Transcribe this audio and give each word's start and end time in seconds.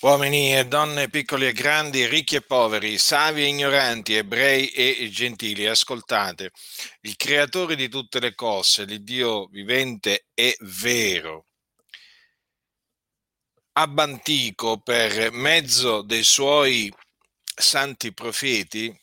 Uomini 0.00 0.56
e 0.56 0.64
donne, 0.64 1.10
piccoli 1.10 1.48
e 1.48 1.52
grandi, 1.52 2.06
ricchi 2.06 2.36
e 2.36 2.40
poveri, 2.40 2.98
savi 2.98 3.42
e 3.42 3.46
ignoranti, 3.48 4.14
ebrei 4.14 4.68
e 4.68 5.08
gentili, 5.10 5.66
ascoltate, 5.66 6.52
il 7.00 7.16
creatore 7.16 7.74
di 7.74 7.88
tutte 7.88 8.20
le 8.20 8.32
cose, 8.36 8.84
l'Iddio 8.84 9.46
vivente 9.46 10.28
e 10.34 10.56
vero, 10.60 11.46
abbantico 13.72 14.78
per 14.78 15.32
mezzo 15.32 16.02
dei 16.02 16.22
suoi 16.22 16.94
santi 17.42 18.14
profeti, 18.14 18.96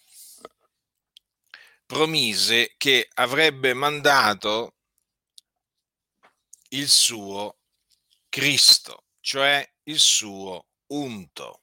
promise 1.85 2.73
che 2.77 3.09
avrebbe 3.15 3.73
mandato 3.73 4.75
il 6.69 6.87
suo 6.87 7.57
Cristo, 8.29 9.03
cioè 9.19 9.69
il 9.83 9.99
suo 9.99 10.67
unto 10.87 11.61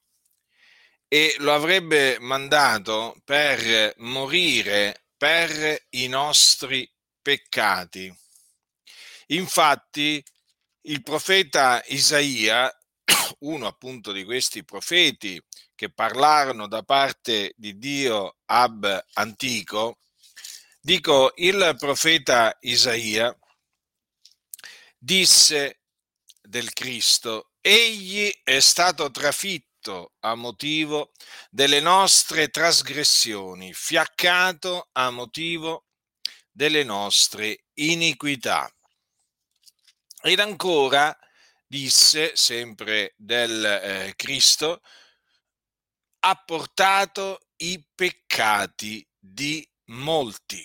e 1.08 1.34
lo 1.40 1.52
avrebbe 1.52 2.16
mandato 2.20 3.20
per 3.24 3.92
morire 3.98 5.04
per 5.14 5.86
i 5.90 6.08
nostri 6.08 6.90
peccati. 7.20 8.10
Infatti, 9.26 10.24
il 10.86 11.02
profeta 11.02 11.82
Isaia, 11.88 12.74
uno 13.40 13.66
appunto 13.66 14.10
di 14.10 14.24
questi 14.24 14.64
profeti 14.64 15.38
che 15.74 15.92
parlarono 15.92 16.66
da 16.66 16.82
parte 16.82 17.52
di 17.56 17.76
Dio 17.76 18.38
ab 18.46 19.04
antico, 19.12 19.98
dico, 20.80 21.32
il 21.36 21.76
profeta 21.78 22.56
Isaia 22.60 23.36
disse 24.96 25.80
del 26.40 26.72
Cristo, 26.72 27.51
egli 27.62 28.30
è 28.42 28.58
stato 28.60 29.10
trafitto 29.10 30.14
a 30.20 30.34
motivo 30.34 31.12
delle 31.48 31.80
nostre 31.80 32.48
trasgressioni, 32.48 33.72
fiaccato 33.72 34.88
a 34.92 35.10
motivo 35.10 35.86
delle 36.50 36.82
nostre 36.84 37.64
iniquità. 37.74 38.70
Ed 40.22 40.38
ancora 40.40 41.16
disse, 41.66 42.36
sempre 42.36 43.14
del 43.16 43.64
eh, 43.64 44.12
Cristo, 44.14 44.82
ha 46.20 46.36
portato 46.36 47.48
i 47.56 47.82
peccati 47.94 49.06
di 49.18 49.66
molti. 49.86 50.64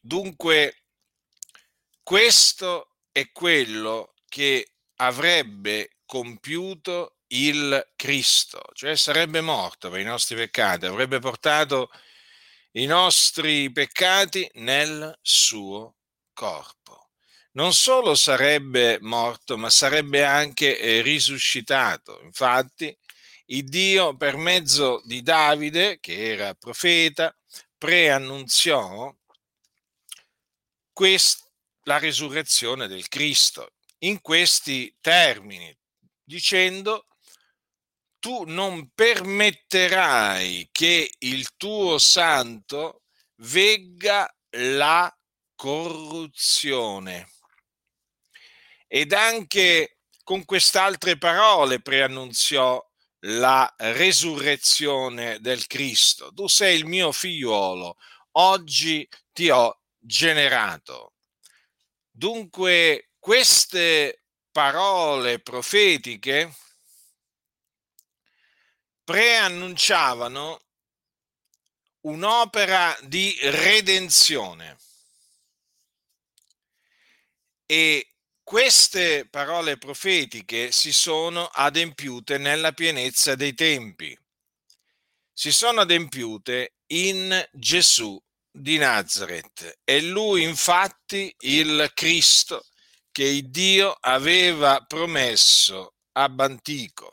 Dunque, 0.00 0.84
questo 2.02 2.96
è 3.10 3.32
quello 3.32 4.14
che 4.28 4.74
avrebbe 4.96 5.97
compiuto 6.08 7.16
il 7.28 7.92
Cristo, 7.96 8.62
cioè 8.72 8.96
sarebbe 8.96 9.42
morto 9.42 9.90
per 9.90 10.00
i 10.00 10.04
nostri 10.04 10.36
peccati, 10.36 10.86
avrebbe 10.86 11.18
portato 11.18 11.90
i 12.72 12.86
nostri 12.86 13.70
peccati 13.70 14.50
nel 14.54 15.16
suo 15.20 15.96
corpo. 16.32 17.10
Non 17.52 17.74
solo 17.74 18.14
sarebbe 18.14 18.96
morto, 19.02 19.58
ma 19.58 19.68
sarebbe 19.68 20.24
anche 20.24 20.78
eh, 20.80 21.02
risuscitato. 21.02 22.20
Infatti, 22.22 22.96
il 23.46 23.64
Dio 23.64 24.16
per 24.16 24.36
mezzo 24.36 25.02
di 25.04 25.22
Davide, 25.22 25.98
che 26.00 26.32
era 26.32 26.54
profeta, 26.54 27.36
preannunziò 27.76 29.14
quest- 30.90 31.50
la 31.82 31.98
risurrezione 31.98 32.86
del 32.86 33.08
Cristo 33.08 33.74
in 33.98 34.20
questi 34.22 34.94
termini, 35.00 35.77
dicendo 36.28 37.06
tu 38.18 38.44
non 38.44 38.90
permetterai 38.94 40.68
che 40.70 41.10
il 41.20 41.56
tuo 41.56 41.96
santo 41.96 43.04
vegga 43.36 44.30
la 44.50 45.10
corruzione. 45.54 47.30
Ed 48.86 49.14
anche 49.14 50.00
con 50.22 50.44
quest'altre 50.44 51.16
parole 51.16 51.80
preannunziò 51.80 52.84
la 53.20 53.72
resurrezione 53.78 55.40
del 55.40 55.66
Cristo. 55.66 56.32
Tu 56.34 56.46
sei 56.46 56.76
il 56.76 56.84
mio 56.84 57.10
figliuolo, 57.10 57.96
oggi 58.32 59.08
ti 59.32 59.48
ho 59.48 59.80
generato. 59.98 61.14
Dunque 62.10 63.12
queste 63.18 64.17
parole 64.58 65.38
profetiche 65.38 66.52
preannunciavano 69.04 70.60
un'opera 72.00 72.98
di 73.02 73.38
redenzione 73.40 74.76
e 77.66 78.14
queste 78.42 79.28
parole 79.30 79.78
profetiche 79.78 80.72
si 80.72 80.92
sono 80.92 81.46
adempiute 81.46 82.36
nella 82.36 82.72
pienezza 82.72 83.36
dei 83.36 83.54
tempi. 83.54 84.18
Si 85.32 85.52
sono 85.52 85.82
adempiute 85.82 86.78
in 86.86 87.48
Gesù 87.52 88.20
di 88.50 88.76
Nazareth. 88.76 89.78
È 89.84 90.00
lui 90.00 90.42
infatti 90.42 91.32
il 91.42 91.92
Cristo 91.94 92.66
che 93.10 93.42
Dio 93.44 93.92
aveva 94.00 94.84
promesso 94.86 95.94
ab 96.12 96.40
antico. 96.40 97.12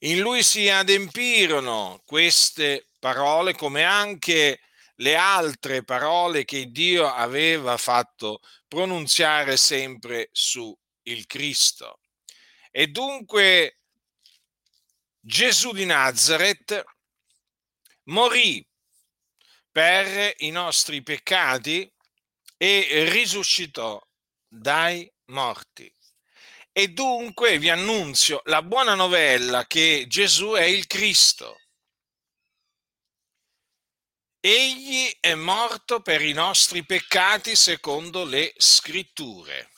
In 0.00 0.20
lui 0.20 0.42
si 0.42 0.68
adempirono 0.68 2.02
queste 2.04 2.86
parole 2.98 3.54
come 3.54 3.82
anche 3.82 4.60
le 4.96 5.16
altre 5.16 5.84
parole 5.84 6.44
che 6.44 6.70
Dio 6.70 7.06
aveva 7.12 7.76
fatto 7.76 8.40
pronunziare 8.68 9.56
sempre 9.56 10.28
su 10.32 10.76
il 11.02 11.26
Cristo. 11.26 12.00
E 12.70 12.88
dunque 12.88 13.78
Gesù 15.18 15.72
di 15.72 15.84
Nazareth 15.86 16.84
morì 18.04 18.66
per 19.70 20.34
i 20.38 20.50
nostri 20.50 21.02
peccati 21.02 21.90
e 22.56 23.08
risuscitò 23.10 24.00
dai 24.56 25.10
morti. 25.26 25.92
E 26.72 26.88
dunque 26.88 27.58
vi 27.58 27.70
annunzio 27.70 28.42
la 28.44 28.62
buona 28.62 28.94
novella 28.94 29.66
che 29.66 30.04
Gesù 30.08 30.50
è 30.50 30.64
il 30.64 30.86
Cristo. 30.86 31.60
Egli 34.40 35.10
è 35.18 35.34
morto 35.34 36.00
per 36.02 36.20
i 36.20 36.32
nostri 36.32 36.84
peccati 36.84 37.56
secondo 37.56 38.24
le 38.24 38.52
scritture. 38.56 39.70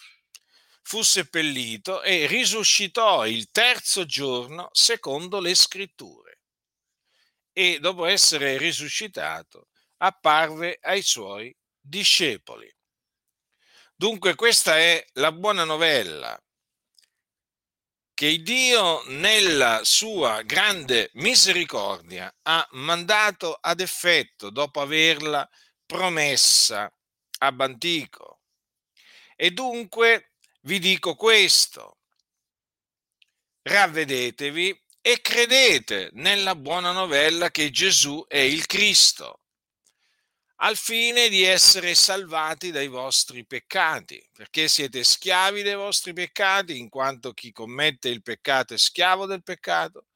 Fu 0.83 1.03
seppellito 1.03 2.03
e 2.03 2.27
risuscitò 2.27 3.27
il 3.27 3.51
terzo 3.51 4.05
giorno 4.05 4.69
secondo 4.73 5.41
le 5.41 5.55
scritture. 5.55 6.41
E 7.53 7.79
dopo 7.81 8.07
essere 8.07 8.59
risuscitato 8.59 9.69
apparve 9.99 10.79
ai 10.83 11.03
suoi 11.03 11.55
discepoli. 11.81 12.71
Dunque 14.01 14.37
questa 14.37 14.79
è 14.79 15.05
la 15.15 15.33
buona 15.33 15.65
novella. 15.65 16.41
Che 18.15 18.43
Dio 18.43 19.03
nella 19.09 19.81
sua 19.83 20.43
grande 20.43 21.11
misericordia 21.15 22.33
ha 22.43 22.65
mandato 22.75 23.59
ad 23.61 23.81
effetto 23.81 24.51
dopo 24.51 24.81
averla 24.81 25.49
promessa 25.85 26.89
ab 27.39 27.61
antico. 27.61 28.43
E 29.35 29.51
dunque 29.51 30.35
vi 30.61 30.79
dico 30.79 31.17
questo, 31.17 31.99
ravvedetevi 33.63 34.81
e 35.01 35.21
credete 35.21 36.11
nella 36.13 36.55
buona 36.55 36.93
novella 36.93 37.51
che 37.51 37.71
Gesù 37.71 38.25
è 38.29 38.39
il 38.39 38.65
Cristo 38.67 39.38
al 40.61 40.77
fine 40.77 41.29
di 41.29 41.45
essere 41.45 41.95
salvati 41.95 42.71
dai 42.73 42.89
vostri 42.89 43.47
peccati, 43.47 44.21
perché 44.33 44.67
siete 44.67 45.05
schiavi 45.05 45.63
dei 45.63 45.77
vostri 45.77 46.13
peccati, 46.13 46.79
in 46.79 46.89
quanto 46.89 47.33
chi 47.33 47.53
commette 47.53 48.09
il 48.09 48.23
peccato 48.23 48.75
è 48.75 48.79
schiavo 48.79 49.27
del 49.27 49.43
peccato. 49.43 50.07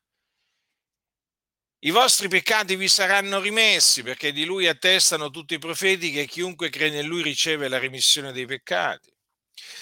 I 1.84 1.90
vostri 1.90 2.28
peccati 2.28 2.74
vi 2.74 2.88
saranno 2.88 3.40
rimessi, 3.40 4.02
perché 4.02 4.32
di 4.32 4.44
lui 4.44 4.66
attestano 4.66 5.30
tutti 5.30 5.54
i 5.54 5.58
profeti 5.58 6.10
che 6.10 6.26
chiunque 6.26 6.70
crede 6.70 7.00
in 7.00 7.06
lui 7.06 7.22
riceve 7.22 7.68
la 7.68 7.78
remissione 7.78 8.32
dei 8.32 8.46
peccati. 8.46 9.12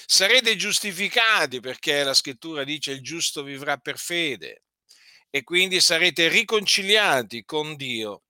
Sarete 0.05 0.57
giustificati, 0.57 1.61
perché 1.61 2.03
la 2.03 2.15
scrittura 2.15 2.65
dice 2.65 2.93
il 2.93 3.03
giusto 3.03 3.43
vivrà 3.43 3.79
per 3.79 3.99
fede, 3.99 4.65
e 5.31 5.43
quindi 5.43 5.81
sarete 5.81 6.29
riconciliati 6.29 7.45
con 7.45 7.77
Dio 7.77 8.25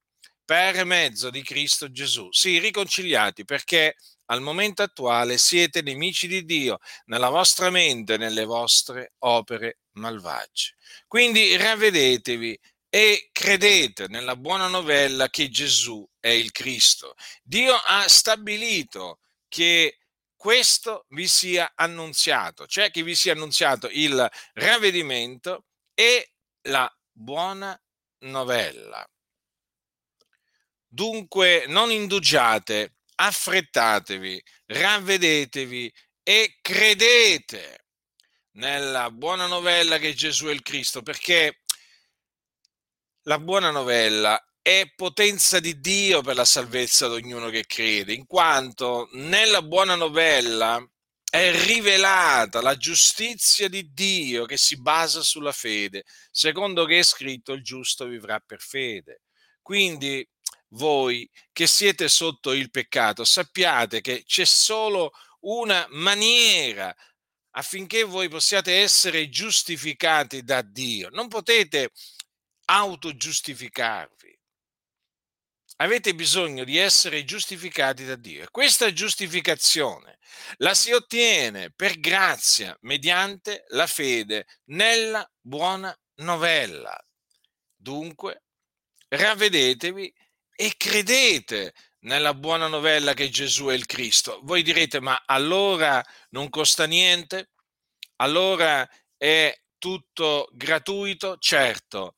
per 0.50 0.84
mezzo 0.84 1.30
di 1.30 1.44
Cristo 1.44 1.92
Gesù. 1.92 2.26
Sì, 2.32 2.58
riconciliati 2.58 3.44
perché 3.44 3.94
al 4.30 4.40
momento 4.40 4.82
attuale 4.82 5.38
siete 5.38 5.80
nemici 5.80 6.26
di 6.26 6.44
Dio 6.44 6.78
nella 7.04 7.28
vostra 7.28 7.70
mente 7.70 8.14
e 8.14 8.16
nelle 8.16 8.44
vostre 8.44 9.12
opere 9.18 9.78
malvagie. 9.92 10.74
Quindi 11.06 11.56
ravvedetevi 11.56 12.58
e 12.88 13.28
credete 13.30 14.08
nella 14.08 14.34
buona 14.34 14.66
novella 14.66 15.28
che 15.28 15.50
Gesù 15.50 16.04
è 16.18 16.30
il 16.30 16.50
Cristo. 16.50 17.14
Dio 17.44 17.76
ha 17.76 18.08
stabilito 18.08 19.20
che 19.46 19.98
questo 20.34 21.04
vi 21.10 21.28
sia 21.28 21.74
annunziato, 21.76 22.66
cioè 22.66 22.90
che 22.90 23.04
vi 23.04 23.14
sia 23.14 23.34
annunziato 23.34 23.88
il 23.88 24.28
ravvedimento 24.54 25.66
e 25.94 26.32
la 26.62 26.92
buona 27.12 27.80
novella. 28.24 29.08
Dunque 30.92 31.66
non 31.68 31.92
indugiate, 31.92 32.96
affrettatevi, 33.14 34.42
ravvedetevi 34.66 35.92
e 36.20 36.58
credete 36.60 37.84
nella 38.54 39.08
buona 39.12 39.46
novella 39.46 39.98
che 39.98 40.14
Gesù 40.14 40.46
è 40.46 40.50
il 40.52 40.62
Cristo, 40.62 41.02
perché 41.02 41.60
la 43.22 43.38
buona 43.38 43.70
novella 43.70 44.44
è 44.60 44.92
potenza 44.96 45.60
di 45.60 45.78
Dio 45.78 46.22
per 46.22 46.34
la 46.34 46.44
salvezza 46.44 47.06
di 47.06 47.14
ognuno 47.14 47.50
che 47.50 47.66
crede, 47.66 48.12
in 48.12 48.26
quanto 48.26 49.08
nella 49.12 49.62
buona 49.62 49.94
novella 49.94 50.84
è 51.30 51.52
rivelata 51.66 52.60
la 52.60 52.76
giustizia 52.76 53.68
di 53.68 53.92
Dio 53.92 54.44
che 54.44 54.56
si 54.56 54.76
basa 54.80 55.22
sulla 55.22 55.52
fede, 55.52 56.02
secondo 56.32 56.84
che 56.84 56.98
è 56.98 57.02
scritto 57.04 57.52
il 57.52 57.62
giusto 57.62 58.06
vivrà 58.06 58.40
per 58.40 58.60
fede. 58.60 59.22
Quindi 59.62 60.26
voi 60.70 61.28
che 61.52 61.66
siete 61.66 62.08
sotto 62.08 62.52
il 62.52 62.70
peccato, 62.70 63.24
sappiate 63.24 64.00
che 64.00 64.22
c'è 64.24 64.44
solo 64.44 65.12
una 65.40 65.86
maniera 65.90 66.94
affinché 67.52 68.04
voi 68.04 68.28
possiate 68.28 68.80
essere 68.80 69.28
giustificati 69.28 70.42
da 70.42 70.62
Dio. 70.62 71.08
Non 71.10 71.28
potete 71.28 71.90
autogiustificarvi. 72.66 74.38
Avete 75.76 76.14
bisogno 76.14 76.64
di 76.64 76.76
essere 76.76 77.24
giustificati 77.24 78.04
da 78.04 78.14
Dio. 78.14 78.44
E 78.44 78.50
questa 78.50 78.92
giustificazione 78.92 80.18
la 80.58 80.74
si 80.74 80.92
ottiene 80.92 81.72
per 81.72 81.98
grazia 81.98 82.76
mediante 82.82 83.64
la 83.68 83.86
fede 83.86 84.46
nella 84.66 85.28
buona 85.40 85.96
novella. 86.16 86.96
Dunque, 87.74 88.44
ravvedetevi 89.08 90.14
e 90.60 90.74
credete 90.76 91.72
nella 92.00 92.34
buona 92.34 92.66
novella 92.66 93.14
che 93.14 93.30
Gesù 93.30 93.68
è 93.68 93.72
il 93.72 93.86
Cristo. 93.86 94.40
Voi 94.42 94.62
direte, 94.62 95.00
ma 95.00 95.22
allora 95.24 96.04
non 96.32 96.50
costa 96.50 96.84
niente? 96.84 97.52
Allora 98.16 98.86
è 99.16 99.58
tutto 99.78 100.50
gratuito? 100.52 101.38
Certo, 101.38 102.16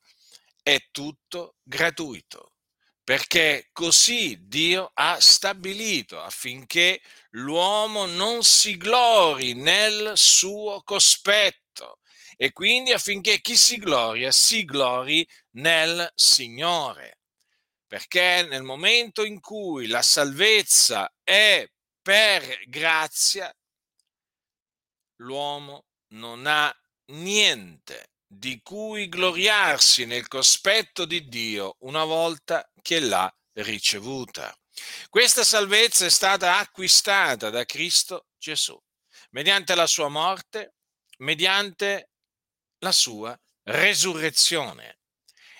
è 0.61 0.77
tutto 0.91 1.55
gratuito, 1.63 2.55
perché 3.01 3.69
così 3.71 4.37
Dio 4.41 4.91
ha 4.93 5.21
stabilito 5.21 6.19
affinché 6.19 6.99
l'uomo 7.29 8.05
non 8.07 8.43
si 8.43 8.75
glori 8.75 9.53
nel 9.53 10.11
suo 10.15 10.81
cospetto 10.83 11.99
e 12.35 12.51
quindi 12.51 12.91
affinché 12.91 13.39
chi 13.39 13.55
si 13.55 13.77
gloria 13.77 14.33
si 14.33 14.65
glori 14.65 15.25
nel 15.51 16.11
Signore 16.13 17.19
perché 17.93 18.47
nel 18.49 18.63
momento 18.63 19.23
in 19.23 19.39
cui 19.39 19.85
la 19.85 20.01
salvezza 20.01 21.13
è 21.23 21.63
per 22.01 22.63
grazia, 22.65 23.55
l'uomo 25.17 25.85
non 26.13 26.47
ha 26.47 26.75
niente 27.11 28.13
di 28.25 28.59
cui 28.63 29.07
gloriarsi 29.09 30.05
nel 30.05 30.27
cospetto 30.27 31.05
di 31.05 31.27
Dio 31.27 31.75
una 31.81 32.03
volta 32.03 32.67
che 32.81 32.99
l'ha 32.99 33.31
ricevuta. 33.59 34.51
Questa 35.07 35.43
salvezza 35.43 36.07
è 36.07 36.09
stata 36.09 36.57
acquistata 36.57 37.51
da 37.51 37.63
Cristo 37.63 38.25
Gesù 38.39 38.75
mediante 39.33 39.75
la 39.75 39.85
sua 39.85 40.07
morte, 40.07 40.77
mediante 41.17 42.09
la 42.79 42.91
sua 42.91 43.39
resurrezione. 43.65 44.97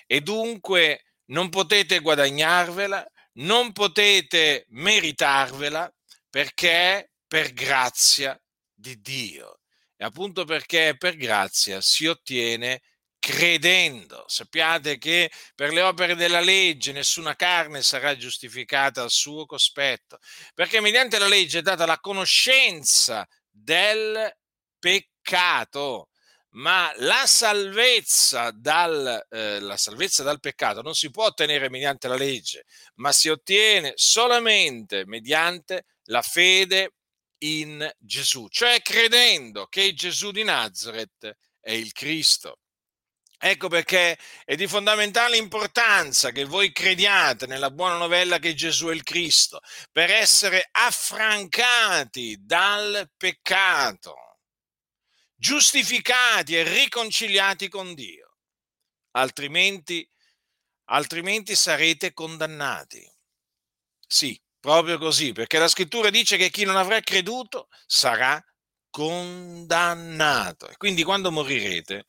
E 0.04 0.20
dunque 0.20 1.13
non 1.26 1.48
potete 1.48 2.00
guadagnarvela, 2.00 3.06
non 3.34 3.72
potete 3.72 4.66
meritarvela 4.68 5.92
perché 6.28 7.10
per 7.26 7.52
grazia 7.52 8.38
di 8.72 9.00
Dio. 9.00 9.60
E 9.96 10.04
appunto 10.04 10.44
perché 10.44 10.96
per 10.98 11.16
grazia 11.16 11.80
si 11.80 12.06
ottiene 12.06 12.80
credendo. 13.18 14.24
Sappiate 14.26 14.98
che 14.98 15.30
per 15.54 15.72
le 15.72 15.80
opere 15.80 16.14
della 16.14 16.40
legge 16.40 16.92
nessuna 16.92 17.34
carne 17.34 17.82
sarà 17.82 18.16
giustificata 18.16 19.02
al 19.02 19.10
suo 19.10 19.46
cospetto, 19.46 20.18
perché 20.52 20.80
mediante 20.80 21.18
la 21.18 21.26
legge 21.26 21.60
è 21.60 21.62
data 21.62 21.86
la 21.86 21.98
conoscenza 22.00 23.26
del 23.48 24.30
peccato 24.78 26.08
ma 26.54 26.92
la 26.98 27.26
salvezza, 27.26 28.50
dal, 28.52 29.26
eh, 29.30 29.60
la 29.60 29.76
salvezza 29.76 30.22
dal 30.22 30.40
peccato 30.40 30.82
non 30.82 30.94
si 30.94 31.10
può 31.10 31.24
ottenere 31.26 31.68
mediante 31.68 32.08
la 32.08 32.16
legge, 32.16 32.64
ma 32.96 33.12
si 33.12 33.28
ottiene 33.28 33.92
solamente 33.96 35.04
mediante 35.06 35.86
la 36.04 36.22
fede 36.22 36.94
in 37.38 37.90
Gesù, 37.98 38.48
cioè 38.48 38.80
credendo 38.82 39.66
che 39.66 39.94
Gesù 39.94 40.30
di 40.30 40.44
Nazareth 40.44 41.36
è 41.60 41.72
il 41.72 41.92
Cristo. 41.92 42.58
Ecco 43.36 43.68
perché 43.68 44.16
è 44.44 44.54
di 44.54 44.66
fondamentale 44.66 45.36
importanza 45.36 46.30
che 46.30 46.44
voi 46.44 46.72
crediate 46.72 47.46
nella 47.46 47.70
buona 47.70 47.98
novella 47.98 48.38
che 48.38 48.54
Gesù 48.54 48.86
è 48.86 48.94
il 48.94 49.02
Cristo, 49.02 49.60
per 49.90 50.10
essere 50.10 50.68
affrancati 50.70 52.38
dal 52.40 53.10
peccato 53.16 54.23
giustificati 55.44 56.56
e 56.56 56.62
riconciliati 56.62 57.68
con 57.68 57.92
Dio, 57.92 58.36
altrimenti, 59.10 60.08
altrimenti 60.84 61.54
sarete 61.54 62.14
condannati. 62.14 63.06
Sì, 64.06 64.40
proprio 64.58 64.96
così, 64.96 65.32
perché 65.32 65.58
la 65.58 65.68
scrittura 65.68 66.08
dice 66.08 66.38
che 66.38 66.48
chi 66.48 66.64
non 66.64 66.76
avrà 66.76 66.98
creduto 67.00 67.68
sarà 67.84 68.42
condannato. 68.88 70.66
E 70.66 70.78
quindi 70.78 71.02
quando 71.02 71.30
morirete, 71.30 72.06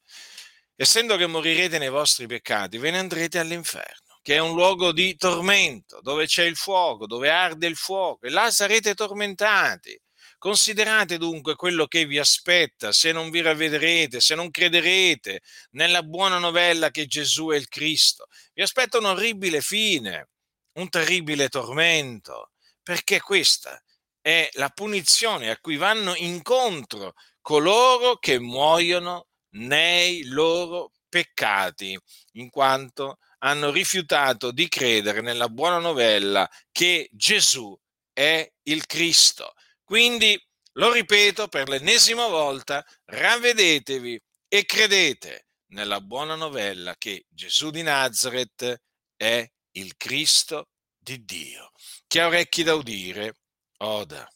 essendo 0.73 1.17
che 1.17 1.27
morirete 1.27 1.77
nei 1.77 1.89
vostri 1.89 2.27
peccati, 2.27 2.77
ve 2.77 2.91
ne 2.91 2.99
andrete 2.99 3.37
all'inferno, 3.37 4.17
che 4.21 4.35
è 4.35 4.39
un 4.39 4.53
luogo 4.53 4.93
di 4.93 5.13
tormento, 5.17 5.99
dove 5.99 6.25
c'è 6.25 6.45
il 6.45 6.55
fuoco, 6.55 7.05
dove 7.05 7.29
arde 7.29 7.67
il 7.67 7.75
fuoco, 7.75 8.27
e 8.27 8.29
là 8.29 8.49
sarete 8.49 8.93
tormentati 8.93 10.01
Considerate 10.45 11.17
dunque 11.17 11.55
quello 11.55 11.87
che 11.87 12.05
vi 12.05 12.19
aspetta 12.19 12.91
se 12.91 13.11
non 13.11 13.31
vi 13.31 13.41
ravvederete, 13.41 14.21
se 14.21 14.35
non 14.35 14.51
crederete 14.51 15.41
nella 15.71 16.03
buona 16.03 16.37
novella 16.37 16.91
che 16.91 17.07
Gesù 17.07 17.47
è 17.47 17.55
il 17.55 17.67
Cristo. 17.67 18.27
Vi 18.53 18.61
aspetta 18.61 18.99
un 18.99 19.05
orribile 19.05 19.61
fine, 19.61 20.29
un 20.73 20.87
terribile 20.89 21.49
tormento, 21.49 22.51
perché 22.83 23.21
questa 23.21 23.81
è 24.21 24.47
la 24.53 24.69
punizione 24.69 25.49
a 25.49 25.57
cui 25.57 25.77
vanno 25.77 26.13
incontro 26.13 27.15
coloro 27.41 28.17
che 28.17 28.37
muoiono 28.37 29.29
nei 29.55 30.25
loro 30.25 30.91
peccati, 31.09 31.99
in 32.33 32.51
quanto 32.51 33.17
hanno 33.39 33.71
rifiutato 33.71 34.51
di 34.51 34.67
credere 34.67 35.21
nella 35.21 35.49
buona 35.49 35.79
novella 35.79 36.47
che 36.71 37.09
Gesù 37.11 37.75
è 38.13 38.47
il 38.65 38.85
Cristo. 38.85 39.54
Quindi, 39.85 40.35
lo 40.73 40.91
ripeto 40.91 41.47
per 41.47 41.69
l'ennesima 41.69 42.27
volta, 42.27 42.83
ravvedetevi 43.05 44.19
e 44.47 44.65
credete 44.65 45.47
nella 45.67 46.01
buona 46.01 46.33
novella 46.35 46.95
che 46.97 47.25
Gesù 47.29 47.69
di 47.69 47.83
Nazareth 47.83 48.81
è 49.15 49.47
il 49.73 49.95
Cristo 49.95 50.69
di 50.97 51.23
Dio. 51.23 51.71
Chi 52.07 52.19
ha 52.19 52.27
orecchi 52.27 52.63
da 52.63 52.73
udire, 52.73 53.35
oda. 53.77 54.27